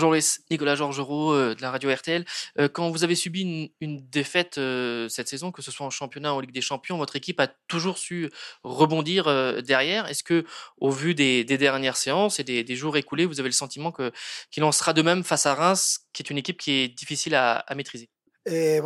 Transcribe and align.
Bonjour 0.00 0.14
Nicolas 0.48 0.76
Georgerot 0.76 1.32
euh, 1.32 1.54
de 1.56 1.60
la 1.60 1.72
radio 1.72 1.92
RTL. 1.92 2.24
Euh, 2.60 2.68
quand 2.68 2.88
vous 2.88 3.02
avez 3.02 3.16
subi 3.16 3.72
une, 3.80 4.08
défaite 4.10 4.56
euh, 4.56 5.08
cette 5.08 5.26
saison, 5.26 5.50
que 5.50 5.60
ce 5.60 5.72
soit 5.72 5.84
en 5.84 5.90
championnat 5.90 6.32
ou 6.32 6.36
en 6.36 6.40
Ligue 6.40 6.52
des 6.52 6.60
Champions, 6.60 6.98
votre 6.98 7.16
équipe 7.16 7.40
a 7.40 7.48
toujours 7.66 7.98
su 7.98 8.30
rebondir 8.62 9.24
derrière. 9.64 10.06
Est-ce 10.06 10.22
que, 10.22 10.46
au 10.76 10.92
vu 10.92 11.16
des, 11.16 11.42
dernières 11.42 11.96
séances 11.96 12.38
et 12.38 12.44
des, 12.44 12.76
jours 12.76 12.96
écoulés, 12.96 13.26
vous 13.26 13.40
avez 13.40 13.48
le 13.48 13.54
sentiment 13.54 13.90
que 13.90 14.12
qu'il 14.52 14.62
en 14.62 14.70
sera 14.70 14.92
de 14.92 15.02
même 15.02 15.24
face 15.24 15.46
à 15.46 15.56
Reims, 15.56 16.06
qui 16.12 16.22
est 16.22 16.30
une 16.30 16.38
équipe 16.38 16.60
qui 16.60 16.70
est 16.70 16.88
difficile 16.96 17.34
à, 17.34 17.54
à 17.54 17.74
maîtriser? 17.74 18.08
Eh, 18.46 18.80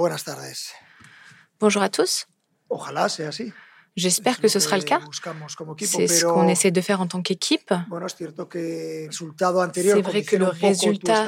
Bonjour 1.61 1.83
à 1.83 1.91
tous. 1.91 2.27
Ojalá 2.71 3.11
sea 3.11 3.29
así. 3.29 3.53
J'espère 3.95 4.41
que 4.41 4.49
ce 4.49 4.59
sera 4.59 4.79
le 4.79 4.85
cas. 4.85 5.01
C'est 5.79 6.07
ce 6.07 6.25
qu'on 6.25 6.49
essaie 6.49 6.71
de 6.71 6.81
faire 6.81 7.01
en 7.01 7.07
tant 7.07 7.21
qu'équipe. 7.21 7.75
C'est 9.75 10.01
vrai 10.01 10.23
que 10.23 10.37
le 10.37 10.47
résultat, 10.47 11.27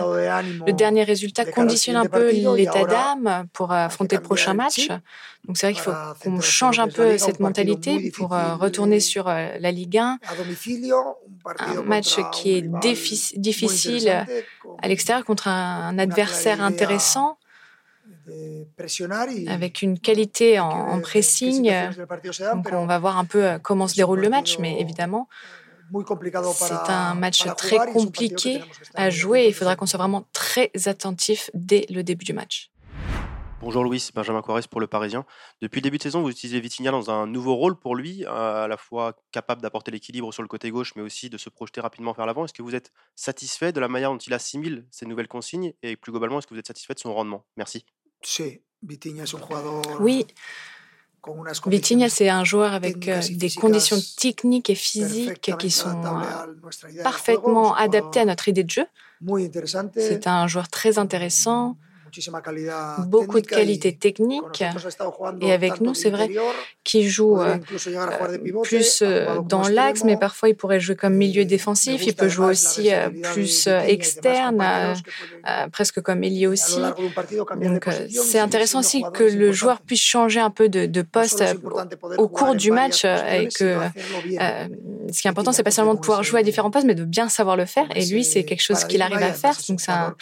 le 0.67 0.73
dernier 0.73 1.05
résultat 1.05 1.45
conditionne 1.45 1.97
un 1.97 2.07
peu 2.07 2.31
l'état 2.31 2.85
d'âme 2.85 3.47
pour 3.53 3.73
affronter 3.73 4.17
le 4.17 4.23
prochain 4.23 4.55
match. 4.55 4.89
Donc 5.47 5.59
c'est 5.59 5.67
vrai 5.67 5.75
qu'il 5.75 5.83
faut 5.83 5.93
qu'on 6.23 6.41
change 6.41 6.79
un 6.79 6.89
peu 6.89 7.19
cette 7.19 7.39
mentalité 7.39 8.11
pour 8.13 8.33
euh, 8.33 8.57
retourner 8.57 8.99
sur 8.99 9.29
euh, 9.29 9.59
la 9.61 9.71
Ligue 9.71 9.99
1. 9.99 10.19
Un 11.59 11.83
match 11.83 12.17
qui 12.33 12.55
est 12.55 12.63
difficile 13.37 14.27
à 14.81 14.89
l'extérieur 14.89 15.25
contre 15.27 15.49
un 15.49 15.99
adversaire 15.99 16.63
intéressant 16.63 17.37
avec 19.49 19.83
une 19.83 19.99
qualité 19.99 20.59
en, 20.59 21.01
pressing. 21.01 21.71
Donc 22.55 22.69
on 22.73 22.87
va 22.87 22.99
voir 22.99 23.19
un 23.19 23.25
peu 23.25 23.45
euh, 23.45 23.59
comment 23.59 23.89
se 23.89 23.95
déroule 23.95 24.21
le 24.21 24.29
match, 24.29 24.59
mais 24.59 24.81
évidemment, 24.81 25.29
c'est 26.55 26.91
un 26.91 27.15
match 27.15 27.45
très 27.57 27.79
compliqué 27.93 28.63
à 28.95 29.11
jouer. 29.11 29.47
Il 29.47 29.55
faudra 29.55 29.77
qu'on 29.77 29.87
soit 29.87 29.99
vraiment 29.99 30.25
très 30.33 30.71
attentif 30.87 31.51
dès 31.55 31.87
le 31.91 32.03
début 32.03 32.25
du 32.25 32.33
match. 32.33 32.71
Bonjour 33.61 33.83
Louis, 33.83 34.11
Benjamin 34.15 34.43
Quares 34.43 34.69
pour 34.69 34.79
Le 34.79 34.87
Parisien. 34.87 35.25
Depuis 35.63 35.79
le 35.79 35.85
début 35.85 35.97
de 35.97 36.03
saison, 36.03 36.21
vous 36.21 36.29
utilisez 36.29 36.61
Vitinha 36.61 36.91
dans 36.91 37.11
un 37.11 37.27
nouveau 37.27 37.55
rôle 37.55 37.77
pour 37.77 37.97
lui, 37.97 38.23
à 38.27 38.67
la 38.69 38.77
fois 38.77 39.17
capable 39.33 39.63
d'apporter 39.63 39.91
l'équilibre 39.91 40.35
sur 40.35 40.43
le 40.43 40.49
côté 40.49 40.71
gauche, 40.71 40.95
mais 40.97 41.03
aussi 41.03 41.31
de 41.31 41.39
se 41.39 41.49
projeter 41.49 41.81
rapidement 41.81 42.13
vers 42.13 42.27
l'avant. 42.27 42.45
Est-ce 42.45 42.53
que 42.53 42.63
vous 42.63 42.75
êtes 42.75 42.93
satisfait 43.15 43.73
de 43.73 43.81
la 43.81 43.89
manière 43.89 44.11
dont 44.11 44.19
il 44.19 44.35
assimile 44.35 44.85
ces 44.91 45.07
nouvelles 45.07 45.29
consignes 45.29 45.73
et 45.83 45.97
plus 45.97 46.13
globalement, 46.13 46.41
est-ce 46.41 46.47
que 46.47 46.53
vous 46.53 46.61
êtes 46.61 46.67
satisfait 46.67 46.93
de 46.93 46.99
son 46.99 47.15
rendement? 47.15 47.47
Merci. 47.57 47.87
Oui, 50.01 50.27
Vitinha, 51.67 52.09
c'est 52.09 52.29
un 52.29 52.45
joueur 52.45 52.75
avec 52.75 53.09
euh, 53.09 53.21
des 53.31 53.51
conditions 53.51 53.97
techniques 54.19 54.69
et 54.69 54.75
physiques 54.75 55.57
qui 55.59 55.71
sont 55.71 56.03
euh, 56.05 57.03
parfaitement 57.03 57.75
adaptées 57.75 58.21
à 58.21 58.25
notre 58.27 58.49
idée 58.49 58.65
de 58.65 58.71
jeu. 58.71 58.87
C'est 59.97 60.27
un 60.27 60.47
joueur 60.47 60.69
très 60.69 60.99
intéressant, 60.99 61.77
beaucoup 63.07 63.41
de 63.41 63.47
qualités 63.47 63.95
techniques. 63.95 64.65
Et 65.41 65.53
avec 65.53 65.81
nous, 65.81 65.95
c'est 65.95 66.11
vrai 66.11 66.31
qu'il 66.85 67.09
joue 67.09 67.41
euh, 67.41 67.57
plus 68.63 69.03
euh, 69.03 69.41
dans 69.43 69.67
l'axe, 69.69 70.05
mais 70.05 70.17
parfois 70.17 70.51
il 70.51 70.55
pourrait 70.55 70.81
jouer 70.81 70.97
comme 70.97 71.15
milieu 71.15 71.45
défensif. 71.45 72.07
Il 72.07 72.15
peut 72.15 72.29
jouer 72.29 72.47
aussi 72.47 72.93
euh, 72.93 73.09
plus 73.33 73.67
externe, 73.67 74.63
presque 75.73 76.01
comme 76.01 76.23
ailier 76.25 76.47
aussi. 76.47 76.81
Donc 77.63 77.89
c'est 78.09 78.39
intéressant 78.39 78.81
aussi 78.81 79.03
que 79.15 79.25
le 79.25 79.53
joueur 79.53 79.81
puisse 79.81 80.03
changer 80.03 80.41
un 80.41 80.51
peu 80.51 80.69
de, 80.69 81.03
poste 81.03 81.45
au 82.19 82.29
cours 82.29 82.55
du 82.55 82.71
match 82.71 83.05
et 83.05 83.49
que 83.49 83.79
ce 85.13 85.21
qui 85.21 85.29
est 85.29 85.31
important, 85.31 85.53
c'est 85.53 85.63
pas 85.63 85.71
seulement 85.71 85.95
de 85.95 86.01
pouvoir 86.01 86.23
jouer 86.23 86.41
à 86.41 86.43
différents 86.43 86.71
postes, 86.71 86.87
mais 86.87 86.95
de 86.95 87.05
bien 87.05 87.29
savoir 87.29 87.57
le 87.57 87.67
faire. 87.67 87.87
Et 87.95 88.05
lui, 88.07 88.25
c'est 88.25 88.45
quelque 88.45 88.63
chose 88.63 88.85
qu'il 88.85 89.03
arrive 89.03 89.23
à 89.23 89.33
faire. 89.33 89.55
Donc 89.69 89.81
c'est 89.81 89.93
un, 89.93 90.15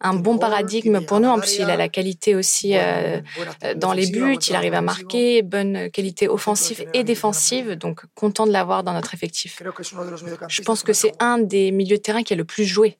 un 0.00 0.14
bon 0.14 0.38
paradigme 0.38 1.00
pour 1.04 1.20
nous 1.20 1.28
il 1.58 1.70
a 1.70 1.76
la 1.76 1.88
qualité 1.88 2.34
aussi 2.34 2.76
euh, 2.76 3.20
euh, 3.64 3.74
dans 3.74 3.92
les 3.92 4.10
buts, 4.10 4.36
il 4.48 4.54
arrive 4.54 4.74
à 4.74 4.80
marquer, 4.80 5.42
bonne 5.42 5.90
qualité 5.90 6.28
offensive 6.28 6.84
et 6.94 7.04
défensive, 7.04 7.72
donc 7.72 8.02
content 8.14 8.46
de 8.46 8.52
l'avoir 8.52 8.84
dans 8.84 8.92
notre 8.92 9.14
effectif. 9.14 9.62
Je 10.48 10.62
pense 10.62 10.82
que 10.82 10.92
c'est 10.92 11.12
un 11.20 11.38
des 11.38 11.70
milieux 11.70 11.96
de 11.96 12.02
terrain 12.02 12.22
qui 12.22 12.32
a 12.32 12.36
le 12.36 12.44
plus 12.44 12.64
joué. 12.64 12.98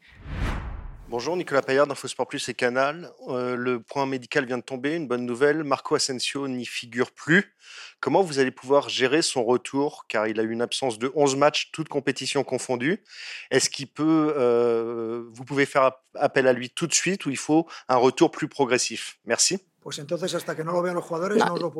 Bonjour, 1.11 1.39
Nicolas 1.39 1.63
Payard 1.63 1.87
d'InfoSport 1.87 2.27
Plus 2.27 2.51
et 2.51 2.55
Canal. 2.55 3.11
Euh, 3.29 3.57
le 3.57 3.81
point 3.81 4.05
médical 4.05 4.45
vient 4.45 4.59
de 4.59 4.63
tomber, 4.63 4.95
une 4.95 5.09
bonne 5.09 5.25
nouvelle. 5.25 5.65
Marco 5.65 5.95
Asensio 5.95 6.47
n'y 6.49 6.67
figure 6.67 7.13
plus. 7.13 7.55
Comment 8.01 8.23
vous 8.23 8.39
allez 8.39 8.51
pouvoir 8.51 8.89
gérer 8.89 9.23
son 9.23 9.45
retour 9.45 10.07
Car 10.09 10.29
il 10.29 10.39
a 10.39 10.43
eu 10.43 10.51
une 10.51 10.63
absence 10.63 10.99
de 10.99 11.11
11 11.15 11.37
matchs, 11.37 11.71
toutes 11.73 11.89
compétitions 11.89 12.45
confondues. 12.45 13.03
Est-ce 13.51 13.71
qu'il 13.71 13.89
peut, 13.89 14.35
euh, 14.37 15.25
vous 15.33 15.45
pouvez 15.45 15.67
faire 15.67 15.93
appel 16.15 16.47
à 16.47 16.53
lui 16.53 16.71
tout 16.71 16.87
de 16.87 16.95
suite 16.95 17.27
ou 17.27 17.31
il 17.31 17.37
faut 17.37 17.67
un 17.89 17.97
retour 17.97 18.31
plus 18.31 18.49
progressif? 18.49 19.19
Merci. 19.25 19.59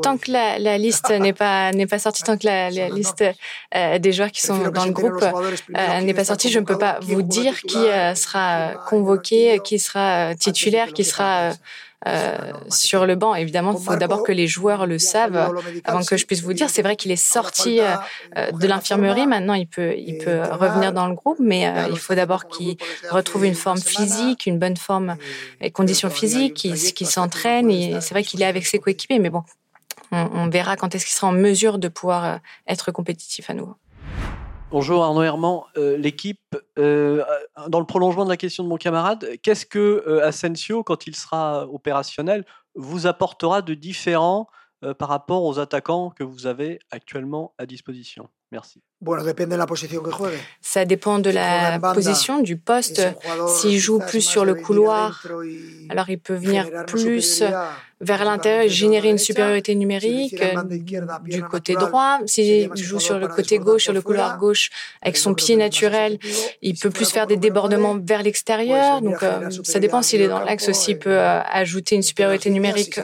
Tant 0.03 0.17
que 0.17 0.31
la, 0.31 0.79
liste 0.79 1.11
n'est 1.11 1.33
pas 1.33 1.73
n'est 1.73 1.87
pas 1.87 1.99
sortie, 1.99 2.23
tant 2.23 2.39
que 2.39 2.47
la, 2.47 2.71
liste 2.71 3.25
euh, 3.75 3.99
des 3.99 4.13
joueurs 4.13 4.31
qui 4.31 4.41
sont 4.41 4.57
dans 4.71 4.85
le 4.85 4.93
groupe 4.93 5.23
euh, 5.23 6.01
n'est 6.01 6.15
pas 6.15 6.25
sortie, 6.25 6.51
je 6.51 6.59
ne 6.59 6.65
peux 6.65 6.79
pas 6.79 6.99
vous 7.03 7.23
dire 7.23 7.61
qui 7.63 7.77
euh, 7.77 8.15
sera 8.15 8.75
convoqué, 8.89 9.61
qui 9.65 9.79
sera 9.79 10.35
titulaire, 10.37 10.93
qui 10.93 11.05
sera 11.05 11.51
euh, 12.07 12.53
sur 12.71 13.07
le 13.07 13.17
banc. 13.17 13.35
Évidemment, 13.35 13.75
il 13.77 13.85
faut 13.85 13.97
d'abord 13.97 14.23
que 14.23 14.31
les 14.31 14.47
joueurs 14.47 14.87
le 14.87 14.99
savent 14.99 15.53
avant 15.85 16.05
que 16.05 16.17
je 16.17 16.27
puisse 16.27 16.43
vous 16.43 16.53
dire. 16.53 16.71
C'est 16.71 16.83
vrai 16.83 16.95
qu'il 16.95 17.11
est 17.11 17.17
sorti 17.17 17.81
euh, 17.81 18.53
de 18.53 18.67
l'infirmerie. 18.69 19.27
Maintenant, 19.27 19.55
il 19.55 19.67
peut, 19.67 19.95
il 19.97 20.19
peut 20.19 20.43
revenir 20.43 20.93
dans 20.93 21.09
le 21.09 21.15
groupe, 21.15 21.39
mais 21.41 21.67
euh, 21.67 21.89
il 21.91 21.99
faut 21.99 22.15
d'abord 22.15 22.47
qu'il 22.47 22.77
retrouve 23.11 23.47
une 23.47 23.57
forme 23.57 23.81
physique, 23.81 24.47
une 24.47 24.61
bonne 24.61 24.77
forme 24.77 25.17
et 25.61 25.73
conditions 25.73 26.11
physiques, 26.11 26.55
qu'il 26.55 27.07
s'entraîne. 27.07 27.69
C'est 28.01 28.15
vrai 28.15 28.23
qu'il 28.23 28.43
est 28.43 28.47
avec 28.47 28.65
ses 28.65 28.79
coéquipiers, 28.79 29.19
mais 29.19 29.31
bon, 29.31 29.43
on, 30.13 30.29
on 30.35 30.49
verra 30.49 30.77
quand 30.77 30.95
est-ce 30.95 31.05
qu'il 31.05 31.15
sera 31.15 31.27
en 31.27 31.33
mesure 31.33 31.79
de 31.79 31.89
pouvoir 31.89 32.39
être 32.69 32.93
compétitif 32.93 33.51
à 33.51 33.55
nouveau. 33.55 33.75
Bonjour 34.71 35.03
Arnaud 35.03 35.23
Herman, 35.23 35.63
euh, 35.79 35.97
l'équipe. 35.97 36.55
Euh, 36.79 37.25
dans 37.69 37.81
le 37.81 37.87
prolongement 37.87 38.25
de 38.25 38.29
la 38.29 38.37
question 38.37 38.65
de 38.65 38.69
mon 38.69 38.77
camarade, 38.77 39.39
qu'est-ce 39.43 39.65
que 39.65 40.05
euh, 40.07 40.27
Asensio, 40.27 40.85
quand 40.85 41.07
il 41.07 41.17
sera 41.17 41.67
opérationnel, 41.67 42.45
vous 42.75 43.07
apportera 43.07 43.63
de 43.63 43.73
différent 43.73 44.47
par 44.99 45.09
rapport 45.09 45.43
aux 45.43 45.59
attaquants 45.59 46.11
que 46.11 46.23
vous 46.23 46.47
avez 46.47 46.81
actuellement 46.91 47.55
à 47.57 47.65
disposition? 47.65 48.29
Merci. 48.53 48.83
Ça 50.61 50.85
dépend 50.85 51.19
de 51.19 51.31
la 51.31 51.79
position, 51.95 52.41
du 52.41 52.57
poste. 52.57 53.03
S'il 53.49 53.79
joue 53.79 54.01
plus 54.01 54.23
sur 54.23 54.45
le 54.45 54.55
couloir, 54.55 55.27
alors 55.89 56.11
il 56.11 56.19
peut 56.19 56.35
venir 56.35 56.69
plus 56.87 57.43
vers 58.01 58.25
l'intérieur 58.25 58.63
et 58.63 58.69
générer 58.69 59.11
une 59.11 59.19
supériorité 59.19 59.75
numérique 59.75 60.41
euh, 60.41 60.63
du 61.25 61.43
côté 61.43 61.75
droit. 61.75 62.19
S'il 62.27 62.71
joue 62.77 63.01
sur 63.01 63.19
le 63.19 63.27
côté 63.29 63.59
gauche, 63.59 63.85
sur 63.85 63.93
le 63.93 64.03
couloir 64.03 64.39
gauche, 64.39 64.71
avec 65.03 65.17
son 65.17 65.35
pied 65.35 65.57
naturel, 65.57 66.19
il 66.63 66.79
peut 66.79 66.91
plus 66.91 67.11
faire 67.11 67.27
des 67.27 67.37
débordements 67.37 67.99
vers 68.01 68.23
l'extérieur. 68.23 69.01
Donc 69.01 69.23
euh, 69.23 69.51
ça 69.65 69.81
dépend 69.81 70.03
s'il 70.03 70.21
est 70.21 70.29
dans 70.29 70.41
l'axe 70.41 70.69
aussi, 70.69 70.93
il 70.93 70.99
peut 70.99 71.19
euh, 71.19 71.41
ajouter 71.43 71.97
une 71.97 72.03
supériorité 72.03 72.51
numérique 72.51 73.01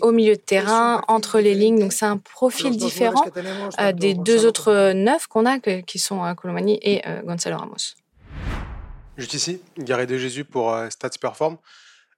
au 0.00 0.12
milieu 0.12 0.34
de 0.34 0.40
terrain, 0.40 1.02
entre 1.08 1.40
les 1.40 1.54
lignes. 1.54 1.78
Donc 1.78 1.92
c'est 1.92 2.06
un 2.06 2.16
profil 2.16 2.76
différent 2.76 3.24
des 3.94 4.14
deux 4.14 4.46
autres 4.46 4.89
neuf 4.92 5.26
qu'on 5.26 5.46
a, 5.46 5.58
qui 5.58 5.98
sont 5.98 6.24
euh, 6.24 6.34
Colomani 6.34 6.78
et 6.82 7.06
euh, 7.06 7.22
Gonzalo 7.22 7.58
Ramos. 7.58 7.94
Juste 9.16 9.34
ici, 9.34 9.60
Garé 9.78 10.06
de 10.06 10.16
Jésus 10.16 10.44
pour 10.44 10.72
euh, 10.72 10.88
Stats 10.90 11.10
Perform. 11.20 11.58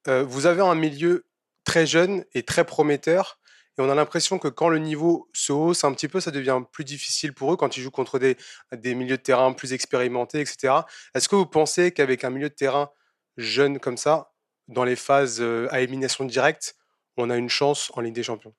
vous 0.06 0.47
avez 0.47 0.62
un 0.62 0.75
milieu 0.75 1.25
très 1.65 1.87
jeune 1.87 2.25
et 2.34 2.43
très 2.43 2.65
prometteur. 2.65 3.38
Et 3.79 3.81
on 3.81 3.88
a 3.88 3.94
l'impression 3.94 4.38
que 4.38 4.49
quand 4.49 4.69
le 4.69 4.79
niveau 4.79 5.31
se 5.32 5.52
hausse 5.52 5.85
un 5.85 5.93
petit 5.94 6.08
peu, 6.08 6.20
ça 6.20 6.31
devient 6.31 6.61
plus 6.73 6.85
difficile 6.85 7.32
pour 7.32 7.52
eux 7.52 7.56
quand 7.56 7.76
ils 7.76 7.82
jouent 7.82 7.91
contre 7.91 8.19
des, 8.19 8.37
des 8.73 8.94
milieux 8.94 9.17
de 9.17 9.23
terrain 9.23 9.52
plus 9.55 9.73
expérimentés, 9.73 10.41
etc. 10.41 10.75
Est-ce 11.14 11.29
que 11.29 11.37
vous 11.37 11.46
pensez 11.46 11.91
qu'avec 11.91 12.25
un 12.25 12.31
milieu 12.31 12.50
de 12.50 12.55
terrain 12.55 12.91
jeune 13.38 13.79
comme 13.79 13.96
ça, 13.96 14.32
dans 14.69 14.85
les 14.85 14.96
phases 14.96 15.41
à 15.70 15.81
élimination 15.81 16.26
directe, 16.26 16.76
on 17.17 17.31
a 17.31 17.37
une 17.37 17.49
chance 17.49 17.91
en 17.94 18.02
Ligue 18.02 18.14
des 18.14 18.23
Champions? 18.23 18.52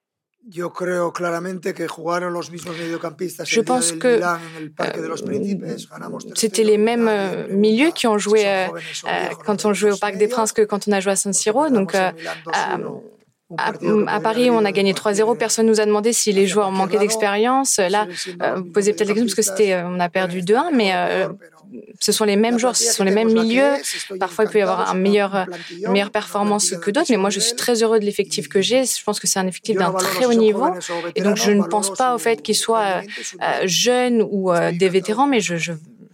Je 3.45 3.61
pense 3.61 3.93
que 3.93 4.19
c'était 6.35 6.63
les 6.63 6.77
mêmes 6.77 7.07
euh, 7.07 7.47
milieux 7.49 7.91
qui 7.91 8.07
ont 8.07 8.17
joué 8.17 8.45
euh, 8.45 8.67
euh, 9.05 9.27
quand 9.45 9.65
on 9.65 9.73
jouait 9.73 9.91
au 9.91 9.97
Parc 9.97 10.17
des 10.17 10.27
Princes 10.27 10.51
que 10.51 10.61
quand 10.61 10.87
on 10.87 10.91
a 10.91 10.99
joué 10.99 11.13
à 11.13 11.15
San 11.15 11.31
Siro. 11.31 11.69
Donc, 11.69 11.95
à, 13.57 14.19
Paris, 14.19 14.49
on 14.49 14.65
a 14.65 14.71
gagné 14.71 14.93
3-0. 14.93 15.37
Personne 15.37 15.67
nous 15.67 15.79
a 15.79 15.85
demandé 15.85 16.13
si 16.13 16.31
les 16.31 16.47
joueurs 16.47 16.71
manquaient 16.71 16.99
d'expérience. 16.99 17.77
Là, 17.77 18.07
vous 18.55 18.63
posez 18.65 18.93
peut-être 18.93 19.09
la 19.09 19.13
question 19.13 19.25
parce 19.25 19.35
que 19.35 19.41
c'était, 19.41 19.81
on 19.85 19.99
a 19.99 20.09
perdu 20.09 20.41
2-1, 20.41 20.73
mais 20.73 20.91
ce 21.99 22.11
sont 22.11 22.25
les 22.25 22.35
mêmes 22.35 22.57
joueurs, 22.57 22.75
ce 22.75 22.91
sont 22.91 23.03
les 23.03 23.11
mêmes 23.11 23.31
milieux. 23.31 23.73
Parfois, 24.19 24.45
il 24.45 24.49
peut 24.49 24.59
y 24.59 24.61
avoir 24.61 24.89
un 24.89 24.95
meilleur, 24.95 25.45
une 25.71 25.91
meilleure 25.91 26.11
performance 26.11 26.71
que 26.71 26.91
d'autres, 26.91 27.07
mais 27.09 27.17
moi, 27.17 27.29
je 27.29 27.39
suis 27.39 27.55
très 27.55 27.83
heureux 27.83 27.99
de 27.99 28.05
l'effectif 28.05 28.47
que 28.47 28.61
j'ai. 28.61 28.85
Je 28.85 29.03
pense 29.03 29.19
que 29.19 29.27
c'est 29.27 29.39
un 29.39 29.47
effectif 29.47 29.77
d'un 29.77 29.91
très 29.93 30.25
haut 30.25 30.33
niveau. 30.33 30.67
Et 31.15 31.21
donc, 31.21 31.37
je 31.37 31.51
ne 31.51 31.63
pense 31.63 31.93
pas 31.93 32.15
au 32.15 32.17
fait 32.17 32.41
qu'ils 32.41 32.55
soient 32.55 33.01
euh, 33.41 33.61
jeunes 33.65 34.25
ou 34.29 34.51
euh, 34.51 34.71
des 34.71 34.89
vétérans, 34.89 35.27
mais 35.27 35.39
je, 35.39 35.55
je 35.55 35.73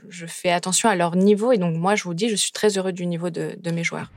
je, 0.09 0.25
fais 0.25 0.49
attention 0.51 0.89
à 0.89 0.95
leur 0.95 1.15
niveau. 1.15 1.51
Et 1.51 1.57
donc, 1.57 1.75
moi, 1.75 1.95
je 1.95 2.03
vous 2.03 2.13
dis, 2.13 2.29
je 2.29 2.35
suis 2.35 2.51
très 2.51 2.77
heureux 2.77 2.91
du 2.91 3.05
niveau 3.05 3.29
de, 3.29 3.71
mes 3.71 3.83
joueurs. 3.83 4.11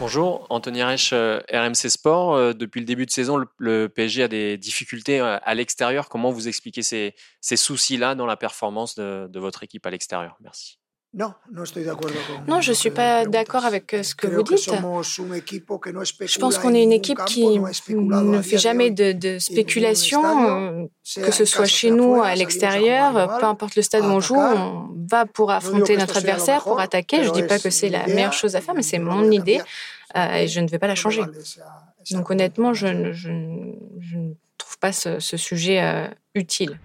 Bonjour, 0.00 0.46
Anthony 0.50 0.82
Reich, 0.82 1.12
euh, 1.12 1.40
RMC 1.52 1.88
Sport. 1.88 2.34
Euh, 2.34 2.52
depuis 2.52 2.80
le 2.80 2.86
début 2.86 3.06
de 3.06 3.10
saison, 3.12 3.44
le, 3.58 3.88
PSG 3.88 4.24
a 4.24 4.28
des 4.28 4.58
difficultés 4.58 5.20
à 5.20 5.54
l'extérieur. 5.54 6.08
Comment 6.08 6.32
vous 6.32 6.48
expliquez 6.48 6.82
ces, 6.82 7.14
soucis-là 7.40 8.14
dans 8.16 8.26
la 8.26 8.36
performance 8.36 8.96
de 8.96 9.38
votre 9.38 9.62
équipe 9.62 9.86
à 9.86 9.90
l'extérieur? 9.90 10.36
Merci. 10.40 10.78
Non, 11.16 12.60
je 12.60 12.70
ne 12.70 12.74
suis 12.74 12.90
pas 12.90 13.24
d'accord 13.24 13.64
avec 13.64 13.96
ce 14.02 14.14
que 14.16 14.26
vous 14.26 14.42
dites. 14.42 14.64
Je 14.64 16.38
pense 16.38 16.58
qu'on 16.58 16.74
est 16.74 16.82
une 16.82 16.92
équipe 16.92 17.24
qui 17.24 17.60
ne 17.60 18.42
fait 18.42 18.58
jamais 18.58 18.90
de, 18.90 19.38
spéculation, 19.38 20.88
que 21.16 21.30
ce 21.30 21.44
soit 21.44 21.66
chez 21.66 21.90
nous, 21.90 22.20
à 22.22 22.34
l'extérieur, 22.34 23.38
peu 23.38 23.46
importe 23.46 23.76
le 23.76 23.82
stade 23.82 24.04
où 24.04 24.08
on 24.08 24.20
joue, 24.20 24.36
on 24.36 24.88
va 25.08 25.26
pour 25.26 25.50
affronter 25.50 25.96
notre 25.96 26.16
adversaire, 26.16 26.62
pour 26.62 26.80
attaquer. 26.80 27.22
Je 27.22 27.28
ne 27.28 27.34
dis 27.34 27.42
pas 27.44 27.58
que 27.58 27.70
c'est 27.70 27.88
la 27.88 28.06
meilleure 28.06 28.32
chose 28.32 28.56
à 28.56 28.60
faire, 28.60 28.74
mais 28.74 28.82
c'est 28.82 28.98
mon 28.98 29.30
idée 29.30 29.60
et 30.14 30.48
je 30.48 30.60
ne 30.60 30.68
vais 30.68 30.78
pas 30.78 30.88
la 30.88 30.94
changer. 30.94 31.22
Donc 32.10 32.30
honnêtement, 32.30 32.74
je, 32.74 32.86
ne 32.88 34.34
trouve 34.58 34.78
pas 34.78 34.92
ce, 34.92 35.20
sujet 35.20 36.10
utile. 36.34 36.80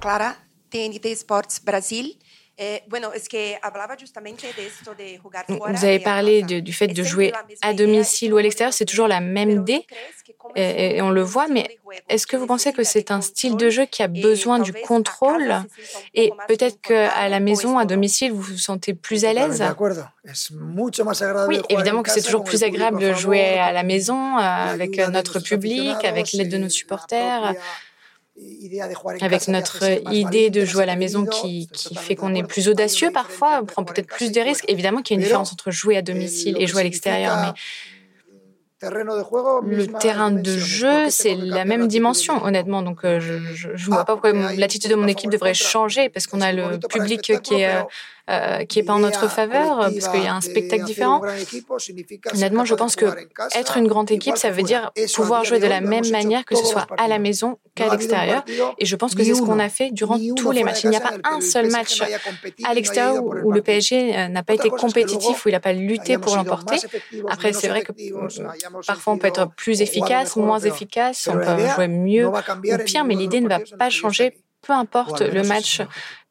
Clara, 0.00 0.34
TNT 0.70 1.14
Sports 1.14 1.60
Brasil. 1.64 2.12
Eh, 2.58 2.80
vous 2.88 2.96
avez 5.84 5.98
parlé 5.98 6.42
du 6.42 6.72
fait 6.72 6.88
de 6.88 7.02
jouer 7.02 7.30
à 7.60 7.74
domicile 7.74 8.32
ou 8.32 8.38
à 8.38 8.42
l'extérieur, 8.42 8.72
c'est 8.72 8.86
toujours 8.86 9.08
la 9.08 9.20
même 9.20 9.50
idée. 9.50 9.84
et, 10.54 11.02
on 11.02 11.10
le 11.10 11.20
voit, 11.20 11.48
mais 11.48 11.78
est-ce 12.08 12.26
que 12.26 12.36
vous 12.36 12.46
pensez 12.46 12.72
que 12.72 12.82
c'est 12.82 13.10
un 13.10 13.20
style 13.20 13.56
de 13.56 13.68
jeu 13.68 13.84
qui 13.84 14.02
a 14.02 14.08
besoin 14.08 14.58
du 14.58 14.72
contrôle? 14.72 15.54
et 16.14 16.32
peut-être 16.48 16.80
qu'à 16.80 17.28
la 17.28 17.40
maison, 17.40 17.78
à 17.78 17.84
domicile, 17.84 18.32
vous 18.32 18.40
vous 18.40 18.58
sentez 18.58 18.94
plus 18.94 19.26
à 19.26 19.34
l'aise? 19.34 19.62
Oui, 21.48 21.60
évidemment 21.68 22.02
que 22.02 22.10
c'est 22.10 22.22
toujours 22.22 22.44
plus 22.44 22.62
agréable 22.62 23.00
de 23.00 23.12
jouer 23.12 23.58
à 23.58 23.72
la 23.72 23.82
maison 23.82 24.38
euh, 24.38 24.40
avec 24.40 24.96
notre 25.08 25.40
public, 25.40 26.02
avec 26.04 26.32
l'aide 26.32 26.48
de 26.48 26.58
nos 26.58 26.70
supporters 26.70 27.54
avec 29.20 29.48
notre 29.48 29.84
idée 30.12 30.50
de 30.50 30.64
jouer 30.64 30.82
à 30.82 30.86
la 30.86 30.96
maison 30.96 31.24
qui, 31.24 31.68
qui 31.72 31.94
fait 31.94 32.14
qu'on 32.16 32.34
est 32.34 32.42
plus 32.42 32.68
audacieux 32.68 33.10
parfois, 33.10 33.60
on 33.62 33.64
prend 33.64 33.84
peut-être 33.84 34.08
plus 34.08 34.30
de 34.30 34.40
risques. 34.40 34.64
Évidemment 34.68 35.02
qu'il 35.02 35.16
y 35.16 35.18
a 35.18 35.20
une 35.20 35.24
différence 35.24 35.52
entre 35.52 35.70
jouer 35.70 35.96
à 35.96 36.02
domicile 36.02 36.56
et 36.58 36.66
jouer 36.66 36.80
à 36.80 36.84
l'extérieur, 36.84 37.36
mais 37.40 37.52
le 38.82 39.86
terrain 39.98 40.30
de 40.30 40.58
jeu, 40.58 41.08
c'est 41.08 41.34
la 41.34 41.64
même 41.64 41.88
dimension, 41.88 42.44
honnêtement. 42.44 42.82
Donc, 42.82 43.04
euh, 43.04 43.20
je 43.20 43.68
ne 43.68 43.76
vois 43.76 44.04
pas 44.04 44.12
pourquoi 44.12 44.32
l'attitude 44.32 44.90
de 44.90 44.96
mon 44.96 45.08
équipe 45.08 45.30
devrait 45.30 45.54
changer 45.54 46.10
parce 46.10 46.26
qu'on 46.26 46.42
a 46.42 46.52
le 46.52 46.78
public 46.78 47.40
qui 47.42 47.54
est 47.54 47.70
euh, 48.28 48.64
qui 48.64 48.80
est 48.80 48.82
pas 48.82 48.94
en 48.94 48.98
notre 48.98 49.28
faveur, 49.28 49.78
parce 49.78 50.08
qu'il 50.08 50.22
y 50.22 50.26
a 50.26 50.34
un 50.34 50.40
spectacle 50.40 50.84
différent. 50.84 51.22
Honnêtement, 52.34 52.64
je 52.64 52.74
pense 52.74 52.96
que 52.96 53.06
être 53.54 53.76
une 53.76 53.86
grande 53.86 54.10
équipe, 54.10 54.36
ça 54.36 54.50
veut 54.50 54.62
dire 54.62 54.90
pouvoir 55.14 55.44
jouer 55.44 55.60
de 55.60 55.66
la 55.66 55.80
même 55.80 56.08
manière 56.10 56.44
que 56.44 56.56
ce 56.56 56.64
soit 56.64 56.86
à 56.98 57.08
la 57.08 57.18
maison 57.18 57.58
qu'à 57.74 57.88
l'extérieur. 57.88 58.44
Et 58.78 58.86
je 58.86 58.96
pense 58.96 59.14
que 59.14 59.22
c'est 59.22 59.34
ce 59.34 59.42
qu'on 59.42 59.58
a 59.58 59.68
fait 59.68 59.90
durant 59.90 60.18
tous 60.34 60.50
les 60.50 60.64
matchs. 60.64 60.84
Il 60.84 60.90
n'y 60.90 60.96
a 60.96 61.00
pas 61.00 61.14
un 61.24 61.40
seul 61.40 61.70
match 61.70 62.02
à 62.64 62.74
l'extérieur 62.74 63.24
où 63.24 63.52
le 63.52 63.62
PSG 63.62 64.16
euh, 64.16 64.28
n'a 64.28 64.42
pas 64.42 64.54
été 64.54 64.70
compétitif, 64.70 65.44
où 65.44 65.48
il 65.48 65.52
n'a 65.52 65.60
pas 65.60 65.72
lutté 65.72 66.18
pour 66.18 66.34
l'emporter. 66.36 66.76
Après, 67.28 67.52
c'est 67.52 67.68
vrai 67.68 67.82
que 67.82 67.92
parfois 68.86 69.12
on 69.12 69.18
peut 69.18 69.28
être 69.28 69.48
plus 69.56 69.82
efficace, 69.82 70.36
moins 70.36 70.60
efficace, 70.60 71.28
on 71.32 71.38
peut 71.38 71.66
jouer 71.74 71.88
mieux 71.88 72.26
ou 72.26 72.32
pire, 72.84 73.04
mais 73.04 73.14
l'idée 73.14 73.40
ne 73.40 73.48
va 73.48 73.60
pas 73.78 73.90
changer 73.90 74.34
peu 74.66 74.72
importe 74.72 75.20
le 75.20 75.42
match 75.42 75.80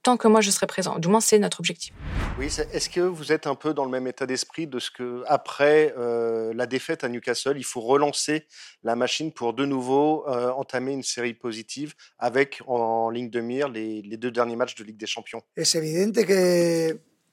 tant 0.06 0.18
que 0.18 0.28
moi 0.28 0.40
je 0.40 0.52
serai 0.52 0.68
présent. 0.68 1.00
Du 1.00 1.08
moins, 1.08 1.20
c'est 1.20 1.40
notre 1.40 1.60
objectif. 1.60 1.92
Oui, 2.38 2.46
est-ce 2.46 2.90
que 2.90 3.02
vous 3.02 3.32
êtes 3.32 3.48
un 3.48 3.56
peu 3.56 3.74
dans 3.74 3.86
le 3.86 3.92
même 3.92 4.06
état 4.06 4.28
d'esprit 4.28 4.68
de 4.68 4.78
ce 4.78 4.92
que, 4.92 5.24
après 5.28 5.96
euh, 5.98 6.54
la 6.54 6.68
défaite 6.68 7.04
à 7.04 7.10
Newcastle, 7.10 7.58
il 7.58 7.64
faut 7.64 7.82
relancer 7.82 8.46
la 8.84 8.96
machine 8.96 9.32
pour 9.32 9.54
de 9.54 9.66
nouveau 9.66 10.24
euh, 10.28 10.52
entamer 10.52 10.92
une 10.92 11.04
série 11.04 11.34
positive 11.34 11.96
avec 12.20 12.62
en, 12.68 13.10
ligne 13.10 13.32
de 13.32 13.42
mire 13.42 13.68
les, 13.68 14.04
deux 14.18 14.32
derniers 14.32 14.56
matchs 14.56 14.76
de 14.76 14.84
Ligue 14.84 14.98
des 14.98 15.08
Champions? 15.08 15.42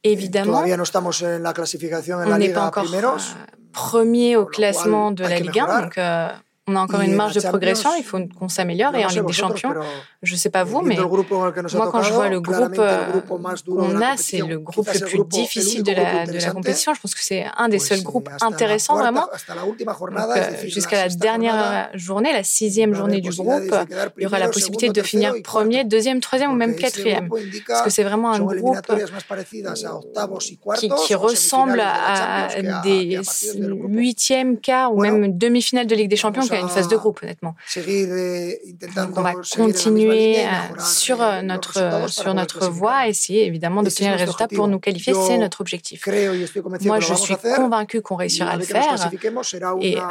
Évidemment, 0.04 0.64
on 0.64 2.38
n'est 2.38 2.52
pas 2.52 2.66
encore 2.66 2.92
euh, 2.92 3.18
premier 3.72 4.36
au 4.36 4.46
classement 4.46 5.12
de 5.12 5.22
la 5.22 5.38
Ligue 5.38 5.60
1, 5.60 5.82
donc 5.82 5.98
on 6.68 6.76
a 6.76 6.80
encore 6.80 7.00
une 7.00 7.16
marge 7.16 7.34
de 7.34 7.40
progression, 7.40 7.90
il 7.98 8.04
faut 8.04 8.18
qu'on 8.38 8.48
s'améliore. 8.48 8.94
Et 8.94 9.04
en 9.04 9.08
Ligue 9.08 9.26
des 9.26 9.32
Champions, 9.32 9.74
je 10.22 10.32
ne 10.32 10.38
sais 10.38 10.50
pas 10.50 10.62
vous, 10.62 10.80
mais 10.80 10.96
moi, 10.96 11.90
quand 11.90 12.02
je 12.02 12.12
vois 12.12 12.28
le 12.28 12.40
groupe 12.40 12.76
qu'on 13.28 14.00
a, 14.00 14.16
c'est 14.16 14.38
le 14.38 14.58
groupe 14.60 14.88
le 14.92 15.00
plus 15.00 15.24
difficile 15.28 15.82
de 15.82 15.92
la, 15.92 16.26
de 16.26 16.38
la 16.38 16.50
compétition. 16.52 16.94
Je 16.94 17.00
pense 17.00 17.14
que 17.14 17.22
c'est 17.22 17.46
un 17.56 17.68
des 17.68 17.80
seuls 17.80 18.02
groupes 18.02 18.28
intéressants, 18.40 18.96
vraiment. 18.96 19.26
Euh, 19.28 20.66
jusqu'à 20.66 21.06
la 21.06 21.08
dernière 21.08 21.88
journée, 21.94 22.32
la 22.32 22.44
sixième 22.44 22.94
journée 22.94 23.20
du 23.20 23.30
groupe, 23.30 23.74
il 24.16 24.22
y 24.22 24.26
aura 24.26 24.38
la 24.38 24.48
possibilité 24.48 24.88
de 24.90 25.02
finir 25.02 25.34
premier, 25.42 25.84
deuxième, 25.84 26.20
troisième 26.20 26.52
ou 26.52 26.56
même 26.56 26.76
quatrième. 26.76 27.28
Parce 27.66 27.82
que 27.82 27.90
c'est 27.90 28.04
vraiment 28.04 28.32
un 28.32 28.40
groupe 28.40 28.78
qui, 30.76 30.88
qui 31.06 31.14
ressemble 31.16 31.80
à 31.80 32.48
des 32.84 33.20
huitièmes, 33.88 34.60
quarts 34.60 34.94
ou 34.94 35.00
même 35.00 35.36
demi-finales 35.36 35.88
de 35.88 35.96
Ligue 35.96 36.10
des 36.10 36.16
Champions 36.16 36.51
une 36.60 36.68
phase 36.68 36.88
de 36.88 36.96
groupe, 36.96 37.20
honnêtement. 37.22 37.54
Donc, 38.96 39.16
on 39.16 39.22
va 39.22 39.34
continuer 39.34 40.44
euh, 40.44 40.48
sur 40.78 41.20
euh, 41.22 41.42
notre, 41.42 42.10
sur 42.10 42.34
notre 42.34 42.68
voie, 42.68 43.08
essayer 43.08 43.46
évidemment 43.46 43.82
d'obtenir 43.82 44.12
le 44.12 44.18
résultat 44.18 44.48
pour 44.48 44.68
nous 44.68 44.78
qualifier. 44.78 45.14
C'est 45.14 45.38
notre 45.38 45.60
objectif. 45.60 46.06
Moi, 46.82 47.00
je 47.00 47.14
suis 47.14 47.36
convaincu 47.56 48.00
qu'on 48.02 48.16
réussira 48.16 48.50
à 48.50 48.56
le 48.56 48.64
faire. 48.64 48.96
Et 49.80 49.98
euh, 49.98 50.02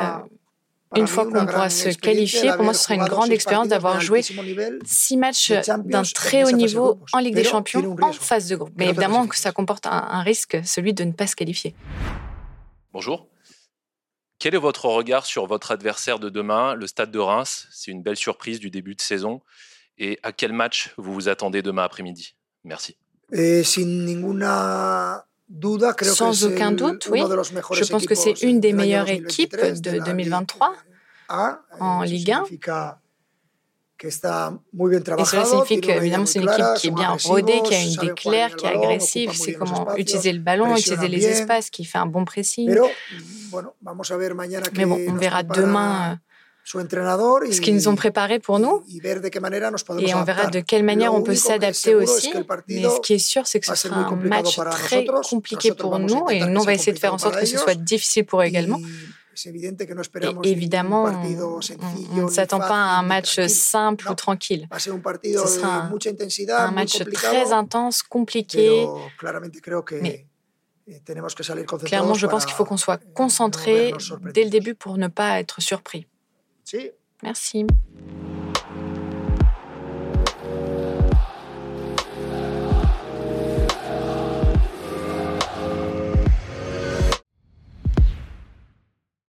une 0.95 1.07
fois 1.07 1.25
qu'on 1.25 1.45
pourra 1.45 1.69
se 1.69 1.89
qualifier, 1.89 2.51
pour 2.53 2.63
moi, 2.63 2.73
ce 2.73 2.83
sera 2.83 2.95
une 2.95 3.05
grande 3.05 3.31
expérience 3.31 3.67
d'avoir 3.67 4.01
joué 4.01 4.21
six 4.85 5.17
matchs 5.17 5.53
d'un 5.85 6.03
très 6.03 6.43
haut 6.43 6.51
niveau 6.51 6.99
en 7.13 7.19
Ligue 7.19 7.35
des 7.35 7.43
Champions 7.43 7.95
en 8.01 8.11
phase 8.11 8.47
de 8.47 8.55
groupe. 8.55 8.73
Mais 8.77 8.87
évidemment 8.87 9.27
que 9.27 9.37
ça 9.37 9.51
comporte 9.51 9.87
un 9.87 10.21
risque, 10.21 10.57
celui 10.63 10.93
de 10.93 11.03
ne 11.03 11.11
pas 11.11 11.27
se 11.27 11.35
qualifier. 11.35 11.75
Bonjour. 12.93 13.27
Quel 14.41 14.55
est 14.55 14.57
votre 14.57 14.85
regard 14.87 15.27
sur 15.27 15.45
votre 15.45 15.69
adversaire 15.69 16.17
de 16.17 16.27
demain, 16.27 16.73
le 16.73 16.87
Stade 16.87 17.11
de 17.11 17.19
Reims? 17.19 17.67
C'est 17.69 17.91
une 17.91 18.01
belle 18.01 18.15
surprise 18.15 18.59
du 18.59 18.71
début 18.71 18.95
de 18.95 19.01
saison. 19.01 19.41
Et 19.99 20.17
à 20.23 20.31
quel 20.31 20.51
match 20.51 20.95
vous 20.97 21.13
vous 21.13 21.29
attendez 21.29 21.61
demain 21.61 21.83
après-midi? 21.83 22.33
Merci. 22.63 22.97
Sans 26.01 26.43
aucun 26.43 26.71
doute, 26.71 27.07
oui. 27.11 27.21
Je 27.21 27.91
pense 27.91 28.07
que 28.07 28.15
c'est 28.15 28.41
une 28.41 28.59
des 28.59 28.73
meilleures 28.73 29.09
équipes 29.09 29.55
de 29.55 29.99
2023 29.99 30.73
en 31.79 32.01
Ligue 32.01 32.31
1. 32.31 32.45
Et 32.45 34.09
cela 34.09 35.45
signifie 35.45 35.81
qu'évidemment, 35.81 36.25
c'est 36.25 36.39
une 36.39 36.49
équipe 36.49 36.65
qui 36.77 36.87
est 36.87 36.91
bien 36.91 37.15
rodée, 37.23 37.61
qui 37.63 37.75
a 37.75 37.81
une 37.83 37.91
idée 37.91 38.13
claire, 38.15 38.55
qui 38.55 38.65
est 38.65 38.69
agressive, 38.69 39.33
c'est 39.33 39.53
comment 39.53 39.95
utiliser 39.97 40.33
le 40.33 40.39
ballon, 40.39 40.75
utiliser 40.75 41.09
les 41.09 41.27
espaces, 41.27 41.69
qui 41.69 41.85
fait 41.85 41.99
un 41.99 42.07
bon 42.07 42.25
pressing. 42.25 42.75
Mais 44.75 44.85
bon, 44.85 44.99
on 45.07 45.13
verra 45.15 45.43
demain 45.43 46.11
euh, 46.11 46.15
ce 46.63 47.61
qu'ils 47.61 47.73
nous 47.73 47.87
ont 47.87 47.95
préparé 47.95 48.39
pour 48.39 48.59
nous 48.59 48.83
et 49.99 50.13
on 50.13 50.23
verra 50.23 50.47
de 50.47 50.59
quelle 50.59 50.83
manière 50.83 51.13
on 51.13 51.23
peut 51.23 51.35
s'adapter 51.35 51.95
aussi. 51.95 52.31
Mais 52.67 52.83
ce 52.83 52.99
qui 53.01 53.13
est 53.13 53.19
sûr, 53.19 53.47
c'est 53.47 53.59
que 53.59 53.65
ce 53.65 53.75
sera 53.75 53.97
un 53.97 54.15
match 54.15 54.59
très 54.71 55.05
compliqué 55.29 55.73
pour 55.73 55.99
nous 55.99 56.29
et 56.29 56.41
nous, 56.45 56.61
on 56.61 56.65
va 56.65 56.73
essayer 56.73 56.93
de 56.93 56.99
faire 56.99 57.13
en 57.13 57.17
sorte 57.17 57.39
que 57.39 57.45
ce 57.45 57.57
soit 57.57 57.75
difficile 57.75 58.25
pour 58.25 58.41
eux 58.41 58.45
également. 58.45 58.79
Et 60.43 60.51
évidemment, 60.51 61.05
on 61.05 62.25
ne 62.25 62.29
s'attend 62.29 62.59
pas 62.59 62.75
à 62.75 62.99
un 62.99 63.03
match 63.03 63.39
simple 63.47 64.09
ou 64.09 64.13
tranquille. 64.13 64.67
Ce 64.77 64.91
sera 64.91 65.89
un, 66.59 66.71
match 66.71 67.01
très 67.13 67.53
intense, 67.53 68.03
compliqué. 68.03 68.85
Mais 70.01 70.25
clairement, 71.83 72.13
je 72.13 72.27
pense 72.27 72.45
qu'il 72.45 72.55
faut 72.55 72.65
qu'on 72.65 72.77
soit 72.77 73.01
concentré 73.13 73.93
dès 74.33 74.43
le 74.43 74.49
début 74.49 74.75
pour 74.75 74.97
ne 74.97 75.07
pas 75.07 75.39
être 75.39 75.61
surpris. 75.61 76.07
Merci. 77.23 77.65